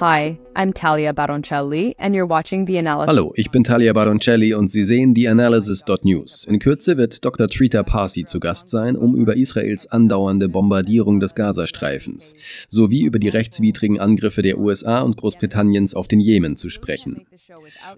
[0.00, 3.08] Hi, I'm Talia Baroncelli and you're watching the analysis.
[3.08, 6.44] Hallo, ich bin Talia Baroncelli und Sie sehen die Analysis.news.
[6.44, 7.48] In Kürze wird Dr.
[7.48, 12.36] Trita Parsi zu Gast sein, um über Israels andauernde Bombardierung des Gazastreifens
[12.68, 17.26] sowie über die rechtswidrigen Angriffe der USA und Großbritanniens auf den Jemen zu sprechen.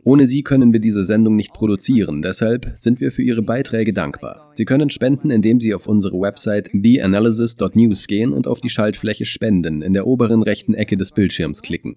[0.04, 4.52] Ohne Sie können wir diese Sendung nicht produzieren, deshalb sind wir für Ihre Beiträge dankbar.
[4.54, 9.82] Sie können spenden, indem Sie auf unsere Website theanalysis.news gehen und auf die Schaltfläche Spenden
[9.82, 11.89] in der oberen rechten Ecke des Bildschirms klicken.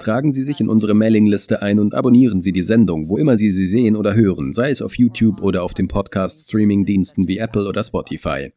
[0.00, 3.50] Tragen Sie sich in unsere Mailingliste ein und abonnieren Sie die Sendung, wo immer Sie
[3.50, 7.84] sie sehen oder hören, sei es auf YouTube oder auf den Podcast-Streaming-Diensten wie Apple oder
[7.84, 8.52] Spotify.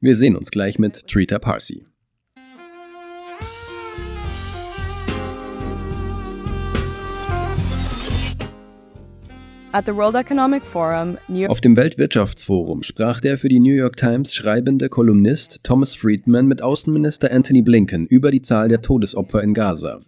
[0.00, 1.84] Wir sehen uns gleich mit Trita Parsi.
[11.48, 16.62] Auf dem Weltwirtschaftsforum sprach der für die New York Times schreibende Kolumnist Thomas Friedman mit
[16.62, 20.00] Außenminister Anthony Blinken über die Zahl der Todesopfer in Gaza.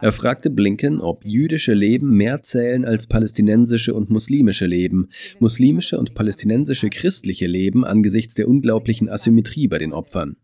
[0.00, 6.14] Er fragte Blinken, ob jüdische Leben mehr zählen als palästinensische und muslimische Leben, muslimische und
[6.14, 10.36] palästinensische christliche Leben angesichts der unglaublichen Asymmetrie bei den Opfern.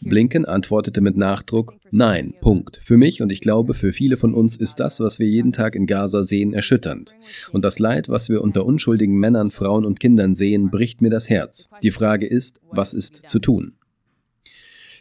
[0.00, 2.80] Blinken antwortete mit Nachdruck, nein, Punkt.
[2.82, 5.74] Für mich und ich glaube für viele von uns ist das, was wir jeden Tag
[5.74, 7.16] in Gaza sehen, erschütternd.
[7.52, 11.30] Und das Leid, was wir unter unschuldigen Männern, Frauen und Kindern sehen, bricht mir das
[11.30, 11.68] Herz.
[11.82, 13.77] Die Frage ist, was ist zu tun?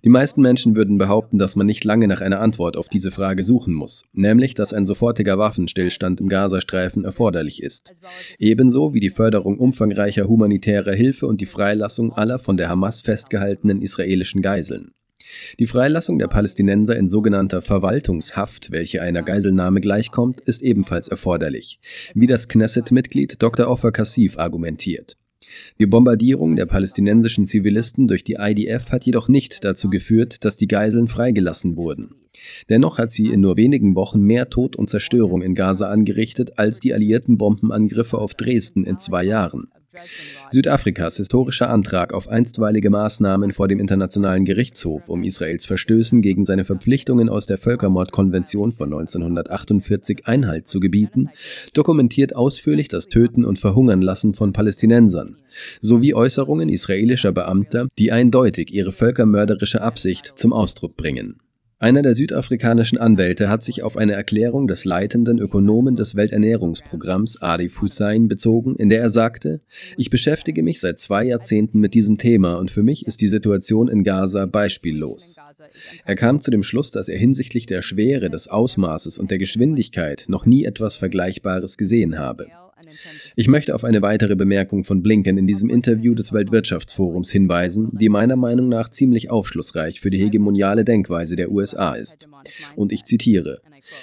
[0.03, 3.43] Die meisten Menschen würden behaupten, dass man nicht lange nach einer Antwort auf diese Frage
[3.43, 7.93] suchen muss, nämlich dass ein sofortiger Waffenstillstand im Gazastreifen erforderlich ist.
[8.37, 13.81] Ebenso wie die Förderung umfangreicher humanitärer Hilfe und die Freilassung aller von der Hamas festgehaltenen
[13.81, 14.91] israelischen Geiseln.
[15.59, 21.79] Die Freilassung der Palästinenser in sogenannter Verwaltungshaft, welche einer Geiselnahme gleichkommt, ist ebenfalls erforderlich,
[22.13, 23.67] wie das Knesset-Mitglied Dr.
[23.67, 25.17] Offer Kassif argumentiert.
[25.79, 30.67] Die Bombardierung der palästinensischen Zivilisten durch die IDF hat jedoch nicht dazu geführt, dass die
[30.67, 32.15] Geiseln freigelassen wurden.
[32.69, 36.79] Dennoch hat sie in nur wenigen Wochen mehr Tod und Zerstörung in Gaza angerichtet als
[36.79, 39.69] die alliierten Bombenangriffe auf Dresden in zwei Jahren.
[40.49, 46.65] Südafrikas historischer Antrag auf einstweilige Maßnahmen vor dem Internationalen Gerichtshof, um Israels Verstößen gegen seine
[46.65, 51.29] Verpflichtungen aus der Völkermordkonvention von 1948 Einhalt zu gebieten,
[51.73, 55.37] dokumentiert ausführlich das Töten und Verhungern lassen von Palästinensern,
[55.81, 61.39] sowie Äußerungen israelischer Beamter, die eindeutig ihre völkermörderische Absicht zum Ausdruck bringen.
[61.79, 67.81] Einer der südafrikanischen Anwälte hat sich auf eine Erklärung des leitenden Ökonomen des Welternährungsprogramms Arif
[67.81, 69.61] Hussein bezogen, in der er sagte,
[69.95, 73.89] ich beschäftige mich seit zwei Jahrzehnten mit diesem Thema und für mich ist die Situation
[73.89, 75.35] in Gaza beispiellos.
[76.03, 80.25] Er kam zu dem Schluss, dass er hinsichtlich der Schwere, des Ausmaßes und der Geschwindigkeit
[80.29, 82.47] noch nie etwas Vergleichbares gesehen habe.
[83.35, 88.09] Ich möchte auf eine weitere Bemerkung von Blinken in diesem Interview des Weltwirtschaftsforums hinweisen, die
[88.09, 92.27] meiner Meinung nach ziemlich aufschlussreich für die hegemoniale Denkweise der USA ist.
[92.75, 93.61] Und ich zitiere,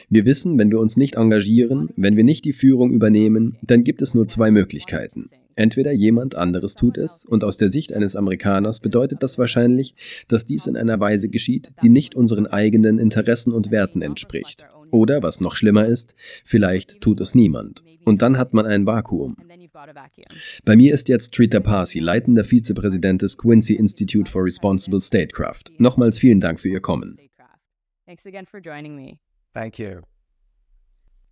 [0.09, 4.03] wir wissen, wenn wir uns nicht engagieren, wenn wir nicht die Führung übernehmen, dann gibt
[4.03, 5.31] es nur zwei Möglichkeiten.
[5.57, 9.95] Entweder jemand anderes tut es, und aus der Sicht eines Amerikaners bedeutet das wahrscheinlich,
[10.27, 14.67] dass dies in einer Weise geschieht, die nicht unseren eigenen Interessen und Werten entspricht.
[14.95, 17.83] Oder, was noch schlimmer ist, vielleicht tut es niemand.
[18.05, 19.37] Und dann hat man ein Vakuum.
[20.65, 25.65] Bei mir ist jetzt Trita Parsi, leitender Vizepräsident des Quincy Institute for Responsible Statecraft.
[25.79, 27.19] Nochmals vielen Dank für Ihr Kommen.
[29.53, 30.03] Thank you.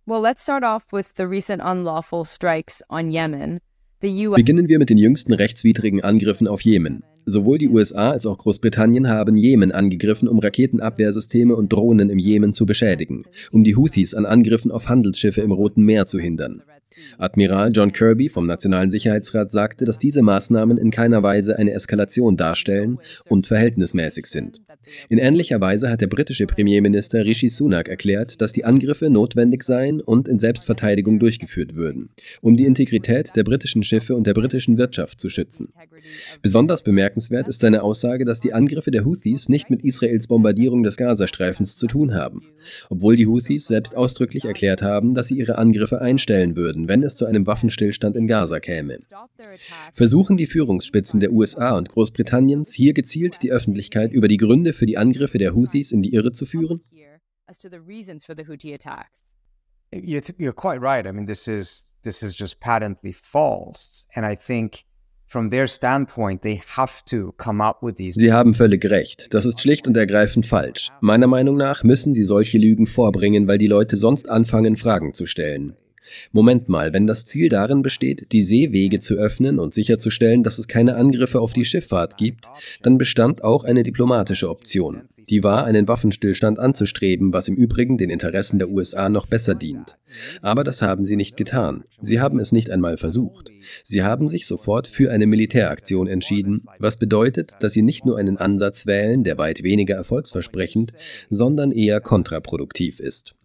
[0.05, 3.61] Well, let's start off with the recent unlawful strikes on Yemen.
[4.01, 7.05] Beginnen wir mit den jüngsten rechtswidrigen Angriffen auf Jemen.
[7.25, 12.53] Sowohl die USA als auch Großbritannien haben Jemen angegriffen, um Raketenabwehrsysteme und Drohnen im Jemen
[12.53, 16.63] zu beschädigen, um die Houthis an Angriffen auf Handelsschiffe im Roten Meer zu hindern.
[17.17, 22.37] Admiral John Kirby vom Nationalen Sicherheitsrat sagte, dass diese Maßnahmen in keiner Weise eine Eskalation
[22.37, 22.97] darstellen
[23.29, 24.61] und verhältnismäßig sind.
[25.09, 30.01] In ähnlicher Weise hat der britische Premierminister Rishi Sunak erklärt, dass die Angriffe notwendig seien
[30.01, 32.09] und in Selbstverteidigung durchgeführt würden,
[32.41, 35.69] um die Integrität der britischen Schiffe und der britischen Wirtschaft zu schützen.
[36.41, 40.97] Besonders bemerkenswert ist seine Aussage, dass die Angriffe der Houthis nicht mit Israels Bombardierung des
[40.97, 42.41] Gazastreifens zu tun haben,
[42.89, 47.15] obwohl die Houthis selbst ausdrücklich erklärt haben, dass sie ihre Angriffe einstellen würden, wenn es
[47.15, 48.99] zu einem Waffenstillstand in Gaza käme.
[49.93, 54.85] Versuchen die Führungsspitzen der USA und Großbritanniens hier gezielt die Öffentlichkeit über die Gründe für
[54.85, 56.81] die Angriffe der Houthis in die Irre zu führen?
[59.93, 61.05] You're quite right.
[61.05, 64.85] I mean, this is this is just patently false, and I think
[68.11, 69.33] Sie haben völlig recht.
[69.33, 70.91] Das ist schlicht und ergreifend falsch.
[71.01, 75.25] Meiner Meinung nach müssen Sie solche Lügen vorbringen, weil die Leute sonst anfangen, Fragen zu
[75.25, 75.75] stellen.
[76.31, 80.67] Moment mal, wenn das Ziel darin besteht, die Seewege zu öffnen und sicherzustellen, dass es
[80.67, 82.49] keine Angriffe auf die Schifffahrt gibt,
[82.81, 85.03] dann bestand auch eine diplomatische Option.
[85.29, 89.97] Die war, einen Waffenstillstand anzustreben, was im Übrigen den Interessen der USA noch besser dient.
[90.41, 91.85] Aber das haben sie nicht getan.
[92.01, 93.49] Sie haben es nicht einmal versucht.
[93.83, 98.37] Sie haben sich sofort für eine Militäraktion entschieden, was bedeutet, dass sie nicht nur einen
[98.37, 100.91] Ansatz wählen, der weit weniger erfolgsversprechend,
[101.29, 103.35] sondern eher kontraproduktiv ist.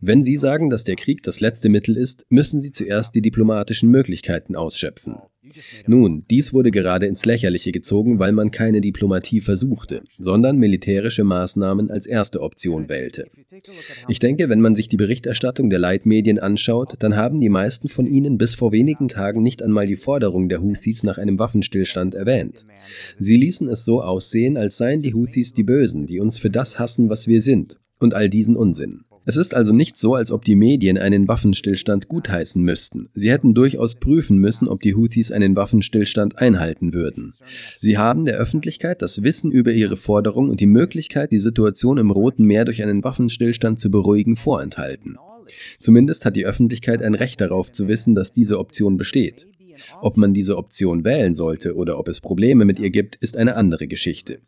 [0.00, 3.90] Wenn Sie sagen, dass der Krieg das letzte Mittel ist, müssen Sie zuerst die diplomatischen
[3.90, 5.16] Möglichkeiten ausschöpfen.
[5.86, 11.90] Nun, dies wurde gerade ins Lächerliche gezogen, weil man keine Diplomatie versuchte, sondern militärische Maßnahmen
[11.90, 13.26] als erste Option wählte.
[14.06, 18.06] Ich denke, wenn man sich die Berichterstattung der Leitmedien anschaut, dann haben die meisten von
[18.06, 22.64] ihnen bis vor wenigen Tagen nicht einmal die Forderung der Houthis nach einem Waffenstillstand erwähnt.
[23.18, 26.78] Sie ließen es so aussehen, als seien die Houthis die Bösen, die uns für das
[26.78, 29.04] hassen, was wir sind, und all diesen Unsinn.
[29.24, 33.08] Es ist also nicht so, als ob die Medien einen Waffenstillstand gutheißen müssten.
[33.14, 37.34] Sie hätten durchaus prüfen müssen, ob die Houthis einen Waffenstillstand einhalten würden.
[37.78, 42.10] Sie haben der Öffentlichkeit das Wissen über ihre Forderung und die Möglichkeit, die Situation im
[42.10, 45.16] Roten Meer durch einen Waffenstillstand zu beruhigen, vorenthalten.
[45.80, 49.46] Zumindest hat die Öffentlichkeit ein Recht darauf zu wissen, dass diese Option besteht.
[50.00, 53.56] Ob man diese Option wählen sollte oder ob es Probleme mit ihr gibt, ist eine
[53.56, 54.40] andere Geschichte.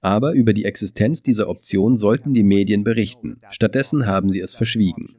[0.00, 3.40] Aber über die Existenz dieser Option sollten die Medien berichten.
[3.50, 5.16] Stattdessen haben sie es verschwiegen.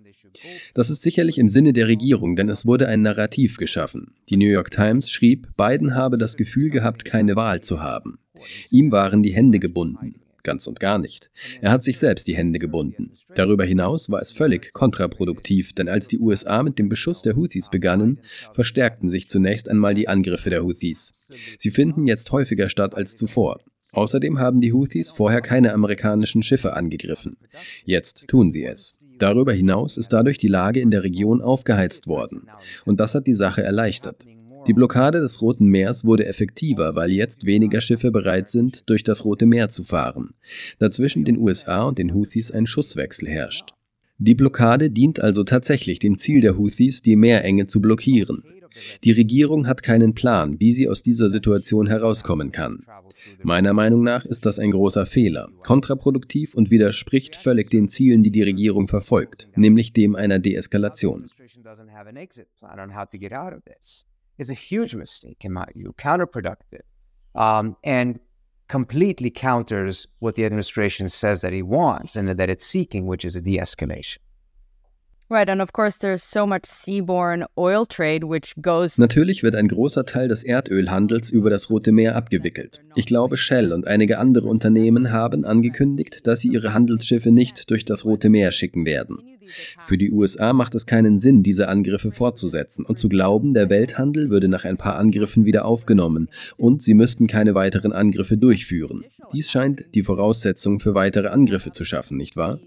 [0.73, 4.13] Das ist sicherlich im Sinne der Regierung, denn es wurde ein Narrativ geschaffen.
[4.29, 8.19] Die New York Times schrieb, Biden habe das Gefühl gehabt, keine Wahl zu haben.
[8.69, 10.15] Ihm waren die Hände gebunden.
[10.45, 11.31] Ganz und gar nicht.
[11.59, 13.13] Er hat sich selbst die Hände gebunden.
[13.33, 17.69] Darüber hinaus war es völlig kontraproduktiv, denn als die USA mit dem Beschuss der Houthis
[17.69, 18.19] begannen,
[18.51, 21.13] verstärkten sich zunächst einmal die Angriffe der Houthis.
[21.57, 23.59] Sie finden jetzt häufiger statt als zuvor.
[23.92, 27.38] Außerdem haben die Houthis vorher keine amerikanischen Schiffe angegriffen.
[27.83, 29.00] Jetzt tun sie es.
[29.18, 32.50] Darüber hinaus ist dadurch die Lage in der Region aufgeheizt worden.
[32.86, 34.27] Und das hat die Sache erleichtert.
[34.67, 39.23] Die Blockade des Roten Meers wurde effektiver, weil jetzt weniger Schiffe bereit sind, durch das
[39.23, 40.33] Rote Meer zu fahren.
[40.79, 43.73] Dazwischen den USA und den Houthis ein Schusswechsel herrscht.
[44.17, 48.44] Die Blockade dient also tatsächlich dem Ziel der Houthis, die Meerenge zu blockieren.
[49.03, 52.85] Die Regierung hat keinen Plan, wie sie aus dieser Situation herauskommen kann.
[53.44, 58.31] Meiner Meinung nach ist das ein großer Fehler, kontraproduktiv und widerspricht völlig den Zielen, die
[58.31, 61.27] die Regierung verfolgt, nämlich dem einer Deeskalation
[64.37, 66.81] is a huge mistake, in my view, counterproductive,
[67.35, 68.19] um, and
[68.67, 73.35] completely counters what the administration says that it wants and that it's seeking, which is
[73.35, 74.17] a de escalation.
[75.27, 79.67] Right, and of course there's so much seaborne oil trade which goes Natürlich wird ein
[79.67, 82.81] großer Teil des Erdölhandels über das Rote Meer abgewickelt.
[82.93, 87.85] Ich glaube, Shell und einige andere Unternehmen haben angekündigt, dass sie ihre Handelsschiffe nicht durch
[87.85, 89.17] das Rote Meer schicken werden.
[89.47, 94.30] Für die USA macht es keinen Sinn, diese Angriffe fortzusetzen und zu glauben, der Welthandel
[94.30, 99.06] würde nach ein paar Angriffen wieder aufgenommen und sie müssten keine weiteren Angriffe durchführen.
[99.33, 102.59] Dies scheint die Voraussetzung für weitere Angriffe zu schaffen, nicht wahr?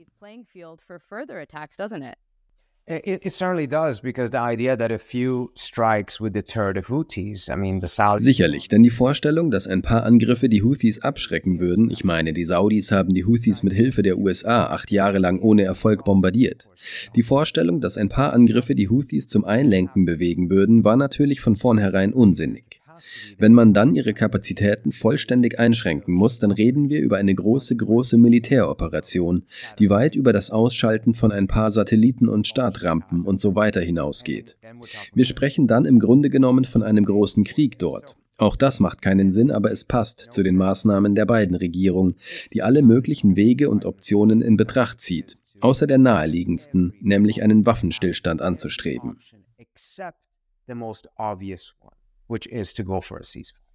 [2.90, 7.50] It, it, certainly does, because the idea that a few strikes would deter the Houthis,
[7.50, 8.24] I mean, the Saudis.
[8.24, 12.46] Sicherlich, denn die Vorstellung, dass ein paar Angriffe die Houthis abschrecken würden, ich meine, die
[12.46, 16.70] Saudis haben die Houthis mit Hilfe der USA acht Jahre lang ohne Erfolg bombardiert.
[17.14, 21.56] Die Vorstellung, dass ein paar Angriffe die Houthis zum Einlenken bewegen würden, war natürlich von
[21.56, 22.77] vornherein unsinnig.
[23.38, 28.16] Wenn man dann ihre Kapazitäten vollständig einschränken muss, dann reden wir über eine große, große
[28.16, 29.44] Militäroperation,
[29.78, 34.56] die weit über das Ausschalten von ein paar Satelliten und Startrampen und so weiter hinausgeht.
[35.14, 38.16] Wir sprechen dann im Grunde genommen von einem großen Krieg dort.
[38.36, 42.14] Auch das macht keinen Sinn, aber es passt zu den Maßnahmen der beiden Regierungen,
[42.52, 48.40] die alle möglichen Wege und Optionen in Betracht zieht, außer der naheliegendsten, nämlich einen Waffenstillstand
[48.40, 49.16] anzustreben
[52.28, 53.68] which is to go for a ceasefire.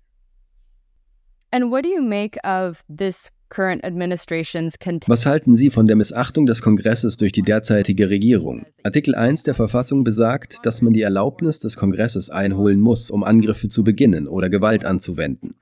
[1.51, 4.75] And what do you make of this current administration's
[5.07, 8.65] Was halten Sie von der Missachtung des Kongresses durch die derzeitige Regierung?
[8.81, 13.69] Artikel 1 der Verfassung besagt, dass man die Erlaubnis des Kongresses einholen muss, um Angriffe
[13.69, 15.53] zu beginnen oder Gewalt anzuwenden.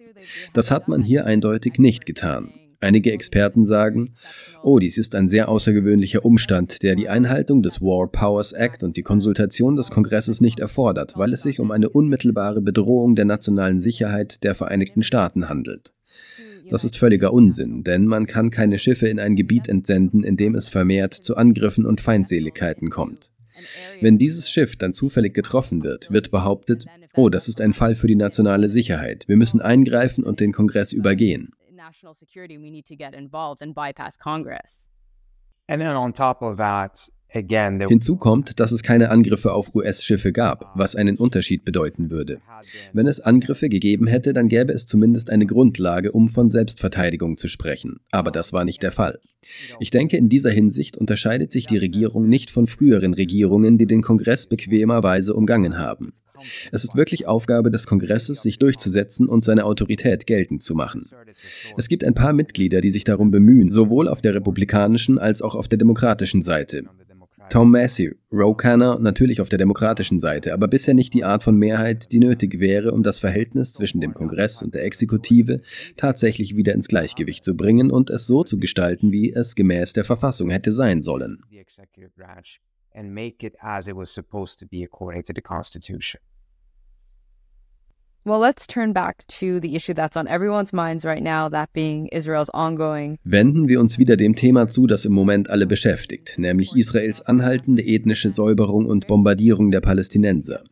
[0.54, 2.54] Das hat man hier eindeutig nicht getan.
[2.84, 4.16] Einige Experten sagen,
[4.64, 8.98] oh, dies ist ein sehr außergewöhnlicher Umstand, der die Einhaltung des War Powers Act und
[8.98, 13.80] die Konsultation des Kongresses nicht erfordert, weil es sich um eine unmittelbare Bedrohung der nationalen
[13.80, 15.94] Sicherheit der Vereinigten Staaten handelt.
[16.72, 20.56] Das ist völliger Unsinn, denn man kann keine Schiffe in ein Gebiet entsenden, in dem
[20.56, 23.32] es vermehrt zu Angriffen und Feindseligkeiten kommt.
[24.00, 28.08] Wenn dieses Schiff dann zufällig getroffen wird, wird behauptet, oh, das ist ein Fall für
[28.08, 31.54] die nationale Sicherheit, wir müssen eingreifen und den Kongress übergehen
[31.92, 34.88] national security, we need to get involved and bypass Congress.
[35.68, 37.06] And then on top of that,
[37.88, 42.42] Hinzu kommt, dass es keine Angriffe auf US-Schiffe gab, was einen Unterschied bedeuten würde.
[42.92, 47.48] Wenn es Angriffe gegeben hätte, dann gäbe es zumindest eine Grundlage, um von Selbstverteidigung zu
[47.48, 48.02] sprechen.
[48.12, 49.20] Aber das war nicht der Fall.
[49.80, 54.02] Ich denke, in dieser Hinsicht unterscheidet sich die Regierung nicht von früheren Regierungen, die den
[54.02, 56.14] Kongress bequemerweise umgangen haben.
[56.72, 61.10] Es ist wirklich Aufgabe des Kongresses, sich durchzusetzen und seine Autorität geltend zu machen.
[61.78, 65.56] Es gibt ein paar Mitglieder, die sich darum bemühen, sowohl auf der republikanischen als auch
[65.56, 66.86] auf der demokratischen Seite.
[67.52, 71.58] Tom Massey, Ro Khanna natürlich auf der demokratischen Seite, aber bisher nicht die Art von
[71.58, 75.60] Mehrheit, die nötig wäre, um das Verhältnis zwischen dem Kongress und der Exekutive
[75.98, 80.06] tatsächlich wieder ins Gleichgewicht zu bringen und es so zu gestalten, wie es gemäß der
[80.06, 81.42] Verfassung hätte sein sollen.
[82.94, 86.22] And make it as it was supposed to be according to the Constitution.
[88.24, 92.06] Well, let's turn back to the issue that's on everyone's minds right now, that being
[92.10, 93.18] Israel's ongoing.
[93.24, 97.82] Wenden wir uns wieder dem Thema zu, das im Moment alle beschäftigt, nämlich Israels anhaltende
[97.82, 100.64] ethnische Säuberung und Bombardierung der Palästinenser.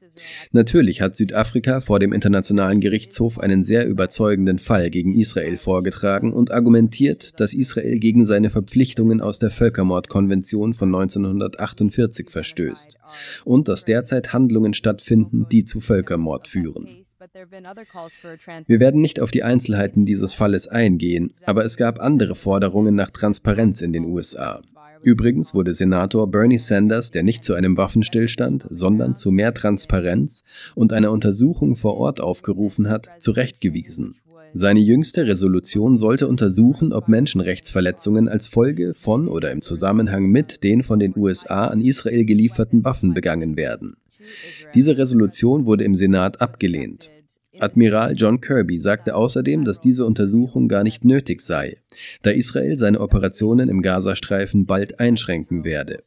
[0.52, 6.52] Natürlich hat Südafrika vor dem Internationalen Gerichtshof einen sehr überzeugenden Fall gegen Israel vorgetragen und
[6.52, 12.98] argumentiert, dass Israel gegen seine Verpflichtungen aus der Völkermordkonvention von 1948 verstößt
[13.44, 17.06] und dass derzeit Handlungen stattfinden, die zu Völkermord führen.
[17.34, 23.10] Wir werden nicht auf die Einzelheiten dieses Falles eingehen, aber es gab andere Forderungen nach
[23.10, 24.62] Transparenz in den USA.
[25.02, 30.44] Übrigens wurde Senator Bernie Sanders, der nicht zu einem Waffenstillstand, sondern zu mehr Transparenz
[30.76, 34.16] und einer Untersuchung vor Ort aufgerufen hat, zurechtgewiesen.
[34.52, 40.82] Seine jüngste Resolution sollte untersuchen, ob Menschenrechtsverletzungen als Folge von oder im Zusammenhang mit den
[40.82, 43.96] von den USA an Israel gelieferten Waffen begangen werden.
[44.74, 47.10] Diese Resolution wurde im Senat abgelehnt.
[47.60, 51.78] Admiral John Kirby sagte außerdem, dass diese Untersuchung gar nicht nötig sei,
[52.22, 56.00] da Israel seine Operationen im Gazastreifen bald einschränken werde.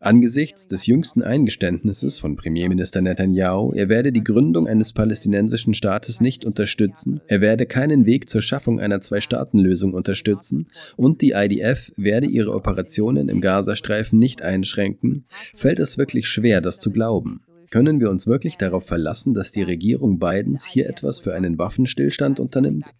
[0.00, 6.44] Angesichts des jüngsten Eingeständnisses von Premierminister Netanyahu, er werde die Gründung eines palästinensischen Staates nicht
[6.44, 12.54] unterstützen, er werde keinen Weg zur Schaffung einer Zwei-Staaten-Lösung unterstützen und die IDF werde ihre
[12.54, 15.24] Operationen im Gazastreifen nicht einschränken,
[15.54, 17.40] fällt es wirklich schwer, das zu glauben.
[17.72, 22.38] Können wir uns wirklich darauf verlassen, dass die Regierung Bidens hier etwas für einen Waffenstillstand
[22.38, 22.90] unternimmt?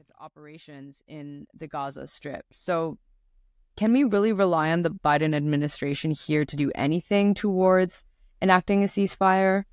[3.76, 8.05] Can we really rely on the Biden administration here to do anything towards
[8.41, 9.64] enacting a ceasefire?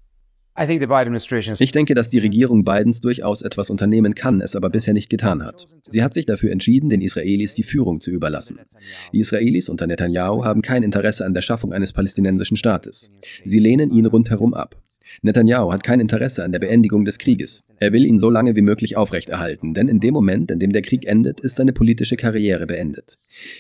[0.57, 5.45] Ich denke, dass die Regierung Bidens durchaus etwas unternehmen kann, es aber bisher nicht getan
[5.45, 5.67] hat.
[5.85, 8.59] Sie hat sich dafür entschieden, den Israelis die Führung zu überlassen.
[9.13, 13.11] Die Israelis unter Netanyahu haben kein Interesse an der Schaffung eines palästinensischen Staates.
[13.45, 14.75] Sie lehnen ihn rundherum ab.
[15.21, 17.63] Netanyahu hat kein Interesse an der Beendigung des Krieges.
[17.79, 20.81] Er will ihn so lange wie möglich aufrechterhalten, denn in dem Moment, in dem der
[20.81, 23.17] Krieg endet, ist seine politische Karriere beendet.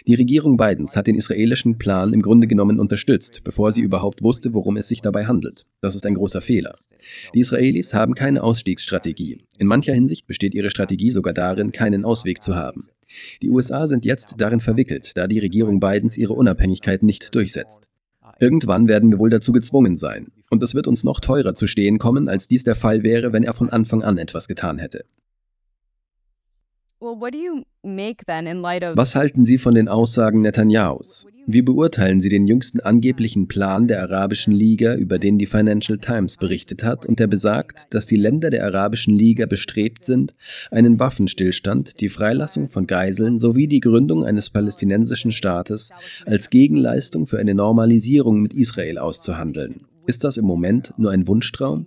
[0.07, 4.53] Die Regierung Bidens hat den israelischen Plan im Grunde genommen unterstützt, bevor sie überhaupt wusste,
[4.53, 5.65] worum es sich dabei handelt.
[5.81, 6.75] Das ist ein großer Fehler.
[7.33, 9.45] Die Israelis haben keine Ausstiegsstrategie.
[9.57, 12.89] In mancher Hinsicht besteht ihre Strategie sogar darin, keinen Ausweg zu haben.
[13.41, 17.89] Die USA sind jetzt darin verwickelt, da die Regierung Bidens ihre Unabhängigkeit nicht durchsetzt.
[18.39, 20.31] Irgendwann werden wir wohl dazu gezwungen sein.
[20.49, 23.43] Und es wird uns noch teurer zu stehen kommen, als dies der Fall wäre, wenn
[23.43, 25.05] er von Anfang an etwas getan hätte.
[28.97, 31.27] Was halten Sie von den Aussagen Netanyahus?
[31.47, 36.35] Wie beurteilen Sie den jüngsten angeblichen Plan der Arabischen Liga, über den die Financial Times
[36.35, 40.35] berichtet hat und der besagt, dass die Länder der Arabischen Liga bestrebt sind,
[40.71, 45.91] einen Waffenstillstand, die Freilassung von Geiseln sowie die Gründung eines palästinensischen Staates
[46.25, 49.85] als Gegenleistung für eine Normalisierung mit Israel auszuhandeln?
[50.09, 51.85] Ist das im Moment nur ein Wunschtraum?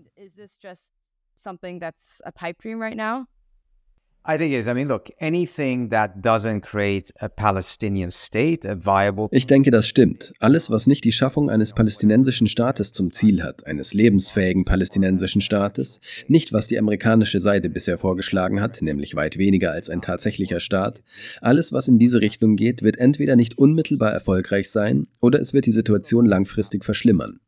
[9.33, 10.35] Ich denke, das stimmt.
[10.39, 15.99] Alles, was nicht die Schaffung eines palästinensischen Staates zum Ziel hat, eines lebensfähigen palästinensischen Staates,
[16.29, 21.03] nicht was die amerikanische Seite bisher vorgeschlagen hat, nämlich weit weniger als ein tatsächlicher Staat,
[21.41, 25.67] alles, was in diese Richtung geht, wird entweder nicht unmittelbar erfolgreich sein oder es wird
[25.67, 27.41] die Situation langfristig verschlimmern.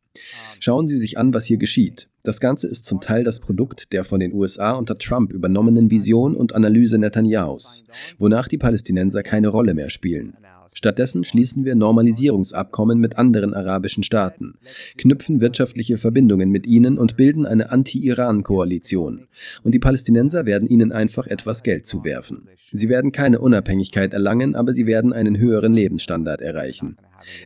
[0.61, 2.09] Schauen Sie sich an, was hier geschieht.
[2.23, 6.37] Das Ganze ist zum Teil das Produkt der von den USA unter Trump übernommenen Vision
[6.37, 7.85] und Analyse Netanyahus,
[8.19, 10.37] wonach die Palästinenser keine Rolle mehr spielen.
[10.75, 14.55] Stattdessen schließen wir Normalisierungsabkommen mit anderen arabischen Staaten,
[14.99, 19.29] knüpfen wirtschaftliche Verbindungen mit ihnen und bilden eine Anti-Iran-Koalition.
[19.63, 22.49] Und die Palästinenser werden ihnen einfach etwas Geld zuwerfen.
[22.73, 26.97] Sie werden keine Unabhängigkeit erlangen, aber sie werden einen höheren Lebensstandard erreichen.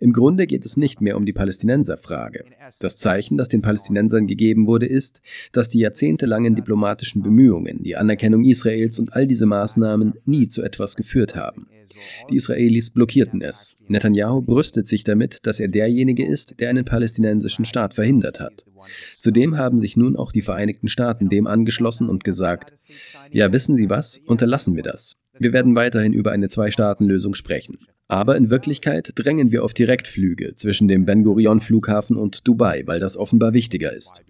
[0.00, 2.44] Im Grunde geht es nicht mehr um die Palästinenserfrage.
[2.80, 5.20] Das Zeichen, das den Palästinensern gegeben wurde, ist,
[5.52, 10.97] dass die jahrzehntelangen diplomatischen Bemühungen, die Anerkennung Israels und all diese Maßnahmen nie zu etwas
[10.97, 11.68] geführt haben.
[12.31, 13.76] Die Israelis blockierten es.
[13.88, 18.64] Netanyahu brüstet sich damit, dass er derjenige ist, der einen palästinensischen Staat verhindert hat.
[19.19, 22.75] Zudem haben sich nun auch die Vereinigten Staaten dem angeschlossen und gesagt,
[23.31, 25.14] ja, wissen Sie was, unterlassen wir das.
[25.38, 27.78] Wir werden weiterhin über eine Zwei-Staaten-Lösung sprechen.
[28.09, 33.00] Aber in Wirklichkeit drängen wir auf Direktflüge zwischen dem Ben Gurion Flughafen und Dubai, weil
[33.00, 34.23] das offenbar wichtiger ist.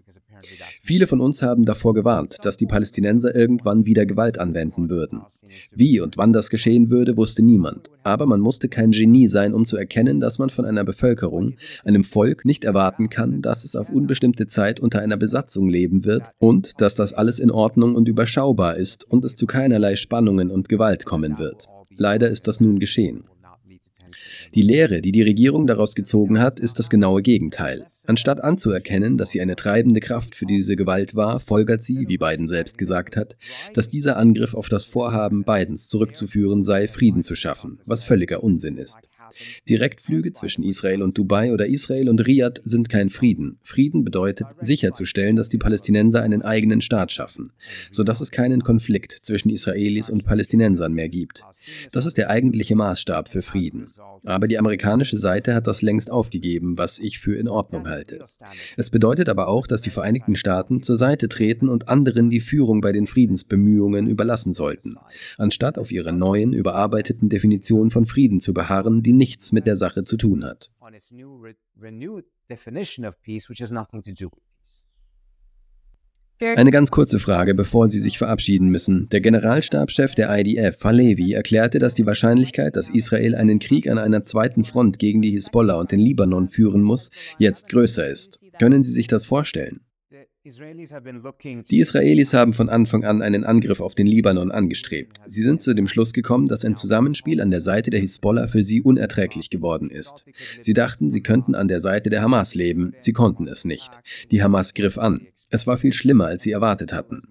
[0.81, 5.23] Viele von uns haben davor gewarnt, dass die Palästinenser irgendwann wieder Gewalt anwenden würden.
[5.73, 7.89] Wie und wann das geschehen würde, wusste niemand.
[8.03, 12.05] Aber man musste kein Genie sein, um zu erkennen, dass man von einer Bevölkerung, einem
[12.05, 16.81] Volk, nicht erwarten kann, dass es auf unbestimmte Zeit unter einer Besatzung leben wird und
[16.81, 21.05] dass das alles in Ordnung und überschaubar ist und es zu keinerlei Spannungen und Gewalt
[21.05, 21.67] kommen wird.
[21.97, 23.25] Leider ist das nun geschehen.
[24.55, 27.87] Die Lehre, die die Regierung daraus gezogen hat, ist das genaue Gegenteil.
[28.07, 32.47] Anstatt anzuerkennen, dass sie eine treibende Kraft für diese Gewalt war, folgert sie, wie Biden
[32.47, 33.37] selbst gesagt hat,
[33.75, 38.79] dass dieser Angriff auf das Vorhaben Bidens zurückzuführen sei, Frieden zu schaffen, was völliger Unsinn
[38.79, 39.11] ist.
[39.69, 43.59] Direktflüge zwischen Israel und Dubai oder Israel und Riyadh sind kein Frieden.
[43.63, 47.53] Frieden bedeutet, sicherzustellen, dass die Palästinenser einen eigenen Staat schaffen,
[47.91, 51.45] sodass es keinen Konflikt zwischen Israelis und Palästinensern mehr gibt.
[51.93, 53.89] Das ist der eigentliche Maßstab für Frieden.
[54.25, 58.25] Aber die amerikanische Seite hat das längst aufgegeben, was ich für in Ordnung halte.
[58.77, 62.81] Es bedeutet aber auch, dass die Vereinigten Staaten zur Seite treten und anderen die Führung
[62.81, 64.97] bei den Friedensbemühungen überlassen sollten,
[65.37, 70.05] anstatt auf ihrer neuen, überarbeiteten Definition von Frieden zu beharren, die nichts mit der Sache
[70.05, 70.71] zu tun hat.
[76.41, 79.09] Eine ganz kurze Frage, bevor Sie sich verabschieden müssen.
[79.09, 84.25] Der Generalstabschef der IDF, Halevi, erklärte, dass die Wahrscheinlichkeit, dass Israel einen Krieg an einer
[84.25, 88.39] zweiten Front gegen die Hisbollah und den Libanon führen muss, jetzt größer ist.
[88.61, 89.81] Können Sie sich das vorstellen?
[90.45, 95.19] Die Israelis haben von Anfang an einen Angriff auf den Libanon angestrebt.
[95.27, 98.63] Sie sind zu dem Schluss gekommen, dass ein Zusammenspiel an der Seite der Hisbollah für
[98.63, 100.25] sie unerträglich geworden ist.
[100.61, 102.95] Sie dachten, sie könnten an der Seite der Hamas leben.
[102.99, 104.01] Sie konnten es nicht.
[104.31, 105.27] Die Hamas griff an.
[105.51, 107.23] Es war viel schlimmer, als sie erwartet hatten.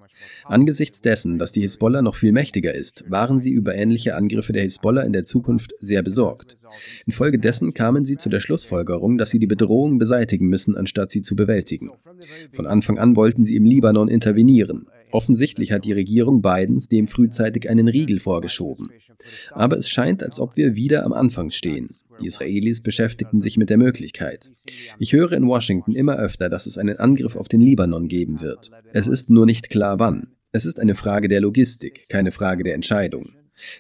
[0.46, 4.64] Angesichts dessen, dass die Hisbollah noch viel mächtiger ist, waren sie über ähnliche Angriffe der
[4.64, 6.58] Hisbollah in der Zukunft sehr besorgt.
[7.06, 11.36] Infolgedessen kamen sie zu der Schlussfolgerung, dass sie die Bedrohung beseitigen müssen, anstatt sie zu
[11.36, 11.92] bewältigen.
[12.52, 14.88] Von Anfang an wollten sie im Libanon intervenieren.
[15.12, 18.90] Offensichtlich hat die Regierung Bidens dem frühzeitig einen Riegel vorgeschoben.
[19.52, 21.96] Aber es scheint, als ob wir wieder am Anfang stehen.
[22.20, 24.52] Die Israelis beschäftigten sich mit der Möglichkeit.
[24.98, 28.72] Ich höre in Washington immer öfter, dass es einen Angriff auf den Libanon geben wird.
[28.92, 30.34] Es ist nur nicht klar wann.
[30.52, 33.30] Es ist eine Frage der Logistik, keine Frage der Entscheidung.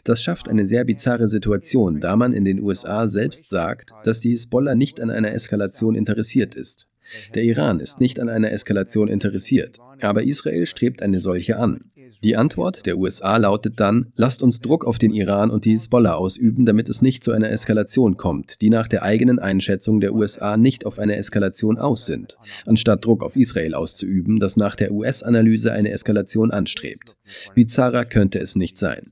[0.03, 4.29] Das schafft eine sehr bizarre Situation, da man in den USA selbst sagt, dass die
[4.29, 6.87] Hisbollah nicht an einer Eskalation interessiert ist.
[7.33, 11.85] Der Iran ist nicht an einer Eskalation interessiert, aber Israel strebt eine solche an.
[12.23, 16.15] Die Antwort der USA lautet dann, lasst uns Druck auf den Iran und die Hisbollah
[16.15, 20.57] ausüben, damit es nicht zu einer Eskalation kommt, die nach der eigenen Einschätzung der USA
[20.57, 25.71] nicht auf eine Eskalation aus sind, anstatt Druck auf Israel auszuüben, das nach der US-Analyse
[25.71, 27.17] eine Eskalation anstrebt.
[27.53, 29.11] Bizarrer könnte es nicht sein.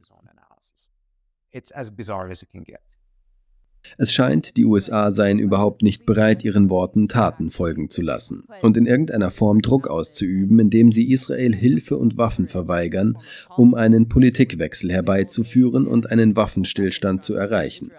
[1.51, 2.79] It's as bizarre as it can get.
[3.98, 8.78] Es scheint, die USA seien überhaupt nicht bereit, ihren Worten Taten folgen zu lassen und
[8.78, 13.17] in irgendeiner Form Druck auszuüben, indem sie Israel Hilfe und Waffen verweigern,
[13.56, 17.91] um einen Politikwechsel herbeizuführen und einen Waffenstillstand zu erreichen.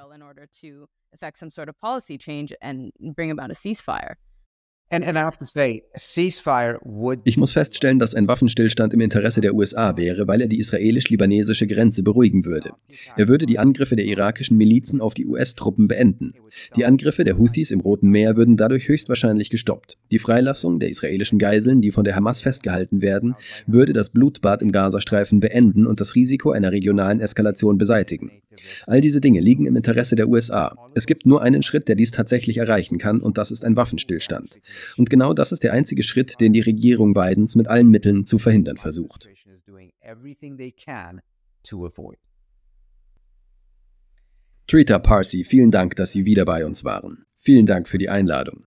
[7.25, 11.67] Ich muss feststellen, dass ein Waffenstillstand im Interesse der USA wäre, weil er die israelisch-libanesische
[11.67, 12.71] Grenze beruhigen würde.
[13.17, 16.35] Er würde die Angriffe der irakischen Milizen auf die US-Truppen beenden.
[16.77, 19.99] Die Angriffe der Houthis im Roten Meer würden dadurch höchstwahrscheinlich gestoppt.
[20.13, 23.35] Die Freilassung der israelischen Geiseln, die von der Hamas festgehalten werden,
[23.67, 28.31] würde das Blutbad im Gazastreifen beenden und das Risiko einer regionalen Eskalation beseitigen.
[28.87, 30.77] All diese Dinge liegen im Interesse der USA.
[30.95, 34.61] Es gibt nur einen Schritt, der dies tatsächlich erreichen kann, und das ist ein Waffenstillstand.
[34.97, 38.39] Und genau das ist der einzige Schritt, den die Regierung Bidens mit allen Mitteln zu
[38.39, 39.29] verhindern versucht.
[44.67, 47.25] Trita Parsi, vielen Dank, dass Sie wieder bei uns waren.
[47.37, 48.65] Vielen Dank für die Einladung.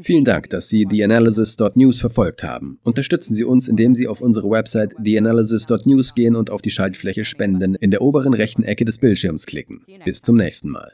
[0.00, 2.78] Vielen Dank, dass Sie TheAnalysis.news verfolgt haben.
[2.84, 7.74] Unterstützen Sie uns, indem Sie auf unsere Website TheAnalysis.news gehen und auf die Schaltfläche Spenden
[7.74, 9.84] in der oberen rechten Ecke des Bildschirms klicken.
[10.04, 10.92] Bis zum nächsten Mal.